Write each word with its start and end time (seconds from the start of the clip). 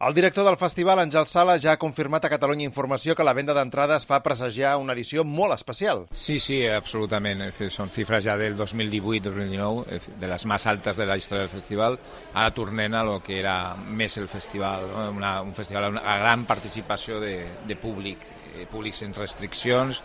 El 0.00 0.14
director 0.14 0.44
del 0.46 0.56
festival, 0.56 1.00
Àngel 1.02 1.24
Sala, 1.26 1.56
ja 1.58 1.72
ha 1.74 1.78
confirmat 1.82 2.22
a 2.22 2.28
Catalunya 2.30 2.68
Informació 2.68 3.16
que 3.18 3.24
la 3.26 3.32
venda 3.34 3.54
d'entrades 3.56 4.04
fa 4.06 4.20
presagiar 4.22 4.76
una 4.78 4.94
edició 4.94 5.24
molt 5.26 5.56
especial. 5.56 6.04
Sí, 6.14 6.36
sí, 6.38 6.60
absolutament. 6.70 7.42
Es 7.42 7.58
decir, 7.58 7.72
son 7.74 7.90
cifras 7.90 8.22
ya 8.22 8.36
del 8.38 8.54
2018-2019, 8.56 10.14
de 10.20 10.28
las 10.30 10.46
más 10.46 10.68
altas 10.70 10.96
de 10.96 11.04
la 11.04 11.16
historia 11.16 11.42
del 11.42 11.50
festival. 11.50 11.98
Ara 12.32 12.54
tornem 12.54 12.94
a 12.94 13.02
lo 13.02 13.18
que 13.26 13.40
era 13.40 13.74
més 13.74 14.14
el 14.22 14.30
festival, 14.30 14.86
no? 14.86 15.10
una, 15.18 15.32
un 15.42 15.50
festival 15.58 15.90
una 15.90 16.16
gran 16.22 16.46
participació 16.46 17.18
de, 17.18 17.34
de 17.66 17.74
públic, 17.74 18.22
eh, 18.22 18.47
públic 18.66 18.96
sense 18.96 19.20
restriccions, 19.20 20.02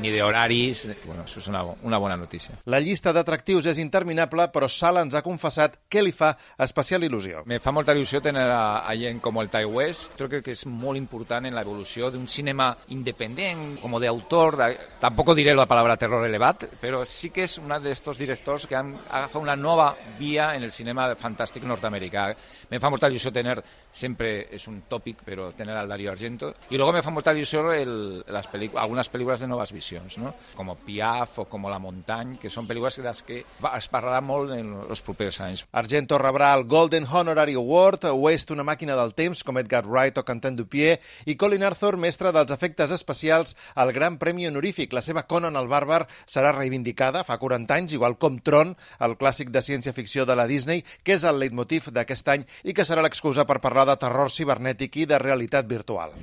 ni 0.00 0.10
d'horaris. 0.12 0.86
Bueno, 1.04 1.24
això 1.26 1.40
és 1.42 1.48
una, 1.50 1.62
una 1.84 1.98
bona 2.00 2.16
notícia. 2.16 2.56
La 2.72 2.80
llista 2.80 3.12
d'atractius 3.12 3.68
és 3.72 3.80
interminable, 3.82 4.48
però 4.52 4.68
Sala 4.70 5.02
ens 5.04 5.14
ha 5.14 5.24
confessat 5.24 5.78
què 5.92 6.02
li 6.02 6.14
fa 6.16 6.32
especial 6.64 7.04
il·lusió. 7.04 7.42
Me 7.46 7.60
fa 7.60 7.74
molta 7.74 7.94
il·lusió 7.96 8.22
tenir 8.24 8.44
a, 8.48 8.82
a 8.88 8.96
gent 8.98 9.20
com 9.24 9.40
el 9.42 9.50
Tai 9.52 9.68
West. 9.68 10.16
Crec 10.18 10.46
que 10.46 10.54
és 10.56 10.64
molt 10.66 11.00
important 11.00 11.46
en 11.48 11.56
l'evolució 11.56 12.10
d'un 12.12 12.26
cinema 12.30 12.70
independent, 12.94 13.76
com 13.82 13.98
de 14.00 14.08
autor. 14.08 14.56
De... 14.56 14.70
Tampoco 15.02 15.36
diré 15.36 15.54
la 15.54 15.68
palabra 15.68 15.98
terror 16.00 16.24
elevat, 16.26 16.66
però 16.80 17.02
sí 17.08 17.30
que 17.34 17.46
és 17.48 17.58
un 17.60 17.72
d'estos 17.82 18.18
directors 18.20 18.66
que 18.68 18.76
han 18.76 18.94
agafat 19.08 19.40
una 19.42 19.56
nova 19.56 19.92
via 20.18 20.52
en 20.56 20.64
el 20.66 20.72
cinema 20.72 21.10
fantàstic 21.18 21.64
nord-americà. 21.68 22.30
Me 22.70 22.80
fa 22.80 22.90
molta 22.92 23.08
il·lusió 23.10 23.32
tenir, 23.32 23.58
sempre 23.92 24.32
és 24.52 24.66
un 24.68 24.82
tòpic, 24.88 25.22
però 25.26 25.50
tenir 25.56 25.76
al 25.76 25.88
Darío 25.88 26.12
Argento. 26.12 26.52
I 26.70 26.76
luego 26.76 26.92
me 26.92 27.02
fa 27.02 27.12
molta 27.12 27.32
il·lusió 27.32 27.64
el, 27.72 27.91
les 27.92 28.48
pel·lícules, 28.50 28.80
algunes 28.82 29.10
pel·lícules 29.12 29.42
de 29.42 29.48
noves 29.50 29.72
visions 29.74 30.18
no? 30.22 30.34
com 30.56 30.72
Piaf 30.86 31.38
o 31.42 31.46
com 31.50 31.68
La 31.70 31.78
Montagne, 31.82 32.38
que 32.40 32.50
són 32.50 32.66
pel·lícules 32.68 32.98
de 32.98 33.06
les 33.06 33.22
que 33.26 33.40
es 33.72 33.88
parlarà 33.92 34.20
molt 34.24 34.52
en 34.56 34.72
els 34.82 35.02
propers 35.04 35.40
anys. 35.44 35.64
Argento 35.72 36.18
rebrà 36.20 36.52
el 36.56 36.64
Golden 36.70 37.06
Honorary 37.06 37.54
Award, 37.58 38.08
West 38.18 38.50
una 38.54 38.66
màquina 38.66 38.96
del 38.98 39.14
temps, 39.18 39.42
com 39.46 39.58
Edgar 39.60 39.84
Wright 39.86 40.18
o 40.18 40.26
Quentin 40.26 40.56
Dupieux, 40.58 41.00
i 41.26 41.36
Colin 41.36 41.64
Arthur, 41.66 41.96
mestre 42.00 42.32
dels 42.34 42.52
efectes 42.54 42.92
especials, 42.94 43.56
al 43.74 43.92
Gran 43.92 44.18
Premi 44.18 44.46
Honorífic. 44.48 44.92
La 44.92 45.04
seva 45.04 45.26
Conan 45.28 45.58
el 45.58 45.70
Bàrbar 45.70 46.04
serà 46.26 46.52
reivindicada 46.56 47.24
fa 47.28 47.38
40 47.42 47.78
anys, 47.78 47.96
igual 47.96 48.18
com 48.18 48.38
Tron, 48.42 48.76
el 49.00 49.16
clàssic 49.20 49.52
de 49.54 49.64
ciència-ficció 49.64 50.26
de 50.28 50.38
la 50.38 50.48
Disney, 50.50 50.84
que 51.02 51.16
és 51.18 51.26
el 51.28 51.40
leitmotiv 51.42 51.90
d'aquest 51.92 52.32
any 52.36 52.46
i 52.64 52.76
que 52.76 52.86
serà 52.88 53.04
l'excusa 53.04 53.46
per 53.48 53.60
parlar 53.64 53.88
de 53.90 53.98
terror 54.00 54.32
cibernètic 54.32 55.02
i 55.02 55.10
de 55.10 55.20
realitat 55.22 55.68
virtual. 55.68 56.16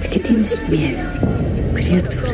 ¿De 0.00 0.08
qué 0.10 0.18
tienes 0.20 0.60
miedo, 0.68 1.08
criatura? 1.74 2.28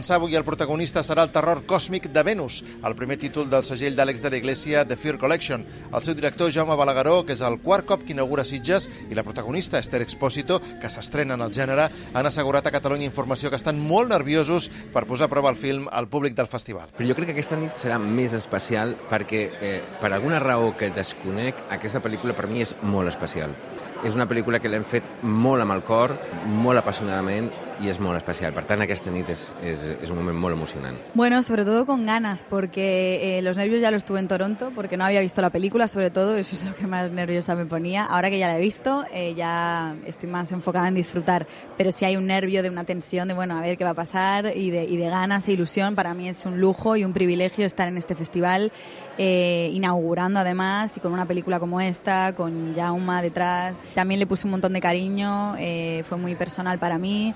Començar, 0.00 0.16
avui 0.16 0.32
el 0.34 0.46
protagonista 0.46 1.02
serà 1.04 1.26
el 1.26 1.32
terror 1.34 1.58
còsmic 1.68 2.06
de 2.08 2.22
Venus, 2.24 2.62
el 2.86 2.94
primer 2.96 3.18
títol 3.20 3.50
del 3.52 3.66
segell 3.68 3.98
d'Àlex 3.98 4.22
de 4.24 4.30
la 4.32 4.38
Iglesia 4.38 4.84
The 4.88 4.96
Fear 4.96 5.18
Collection. 5.20 5.66
El 5.92 6.02
seu 6.06 6.14
director, 6.16 6.48
Jaume 6.50 6.76
Balagueró, 6.78 7.26
que 7.26 7.34
és 7.36 7.42
el 7.44 7.58
quart 7.60 7.84
cop 7.84 8.06
que 8.06 8.14
inaugura 8.14 8.46
Sitges, 8.48 8.88
i 9.10 9.18
la 9.18 9.26
protagonista, 9.26 9.78
Esther 9.78 10.00
Expósito, 10.00 10.56
que 10.80 10.88
s'estrena 10.88 11.36
en 11.36 11.44
el 11.44 11.52
gènere, 11.52 11.90
han 12.14 12.30
assegurat 12.30 12.64
a 12.64 12.72
Catalunya 12.72 13.10
Informació 13.10 13.52
que 13.52 13.60
estan 13.60 13.76
molt 13.76 14.08
nerviosos 14.08 14.70
per 14.94 15.04
posar 15.04 15.28
a 15.28 15.34
prova 15.34 15.52
el 15.52 15.60
film 15.60 15.84
al 15.92 16.08
públic 16.08 16.38
del 16.38 16.48
festival. 16.48 16.94
Però 16.96 17.12
jo 17.12 17.18
crec 17.18 17.34
que 17.34 17.36
aquesta 17.36 17.60
nit 17.60 17.76
serà 17.76 18.00
més 18.00 18.32
especial 18.32 18.96
perquè, 19.10 19.50
eh, 19.60 19.78
per 20.00 20.14
alguna 20.14 20.40
raó 20.40 20.72
que 20.78 20.94
desconec, 20.96 21.66
aquesta 21.68 22.00
pel·lícula 22.00 22.32
per 22.32 22.48
mi 22.48 22.64
és 22.64 22.72
molt 22.80 23.12
especial. 23.12 23.52
És 24.00 24.16
una 24.16 24.24
pel·lícula 24.24 24.62
que 24.64 24.70
l'hem 24.72 24.84
fet 24.84 25.04
molt 25.20 25.60
amb 25.60 25.76
el 25.76 25.84
cor, 25.84 26.16
molt 26.48 26.80
apassionadament, 26.80 27.50
y 27.80 27.88
es 27.88 27.98
molt 28.00 28.16
especial. 28.16 28.52
Per 28.52 28.64
tant, 28.68 28.82
aquesta 28.84 29.10
nit 29.12 29.28
és, 29.32 29.46
és, 29.64 29.84
és 30.02 30.10
un 30.12 30.18
moment 30.20 30.36
molt 30.36 30.56
emocionant. 30.56 30.98
Bueno, 31.14 31.42
sobre 31.42 31.64
todo 31.64 31.86
con 31.86 32.04
ganas, 32.06 32.44
porque 32.48 33.38
eh, 33.38 33.42
los 33.42 33.56
nervios 33.56 33.80
ya 33.80 33.90
los 33.90 34.04
tuve 34.04 34.20
en 34.20 34.28
Toronto, 34.28 34.70
porque 34.74 34.96
no 34.96 35.04
había 35.04 35.20
visto 35.20 35.40
la 35.40 35.50
película, 35.50 35.88
sobre 35.88 36.10
todo, 36.10 36.36
eso 36.36 36.56
es 36.56 36.64
lo 36.64 36.74
que 36.74 36.86
más 36.86 37.10
nerviosa 37.10 37.54
me 37.54 37.66
ponía. 37.66 38.04
Ahora 38.04 38.30
que 38.30 38.38
ya 38.38 38.48
la 38.48 38.58
he 38.58 38.60
visto, 38.60 39.04
eh, 39.12 39.34
ya 39.34 39.96
estoy 40.06 40.28
más 40.28 40.52
enfocada 40.52 40.88
en 40.88 40.94
disfrutar, 40.94 41.46
pero 41.76 41.92
si 41.92 42.04
hay 42.04 42.16
un 42.16 42.26
nervio 42.26 42.62
de 42.62 42.68
una 42.68 42.84
tensión 42.84 43.28
de, 43.28 43.34
bueno, 43.34 43.56
a 43.56 43.62
ver 43.62 43.78
qué 43.78 43.84
va 43.84 43.90
a 43.90 43.94
pasar, 43.94 44.56
y 44.56 44.70
de, 44.70 44.84
y 44.84 44.96
de 44.96 45.08
ganas 45.08 45.48
e 45.48 45.52
ilusión, 45.52 45.94
para 45.94 46.12
mí 46.14 46.28
es 46.28 46.44
un 46.44 46.60
lujo 46.60 46.96
y 46.96 47.04
un 47.04 47.12
privilegio 47.12 47.66
estar 47.66 47.88
en 47.88 47.96
este 47.96 48.14
festival, 48.14 48.72
eh, 49.16 49.70
inaugurando 49.72 50.40
además, 50.40 50.96
y 50.96 51.00
con 51.00 51.12
una 51.12 51.26
película 51.26 51.58
como 51.58 51.80
esta, 51.80 52.34
con 52.34 52.74
Jauma 52.74 53.22
detrás. 53.22 53.78
También 53.94 54.20
le 54.20 54.26
puse 54.26 54.46
un 54.46 54.52
montón 54.52 54.72
de 54.72 54.80
cariño, 54.80 55.56
eh, 55.58 56.02
fue 56.06 56.18
muy 56.18 56.34
personal 56.34 56.78
para 56.78 56.98
mí. 56.98 57.34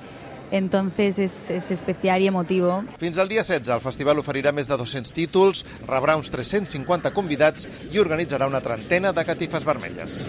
Entonces 0.55 1.19
és, 1.19 1.35
és 1.51 1.71
especial 1.75 2.23
i 2.23 2.31
emotiu. 2.31 2.71
Fins 3.01 3.19
al 3.19 3.29
dia 3.29 3.43
16 3.43 3.73
el 3.75 3.83
festival 3.83 4.23
oferirà 4.23 4.55
més 4.55 4.71
de 4.71 4.79
200 4.79 5.15
títols, 5.17 5.65
rebrà 5.89 6.17
uns 6.21 6.31
350 6.31 7.13
convidats 7.17 7.67
i 7.91 8.01
organitzarà 8.03 8.49
una 8.51 8.63
trentena 8.65 9.13
de 9.13 9.27
catifes 9.27 9.67
vermelles. 9.67 10.23